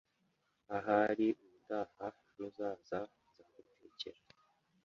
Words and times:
Ahari 0.75 1.27
ubutaha 1.43 2.05
nuzaza 2.33 2.99
nzagutekera. 3.31 4.19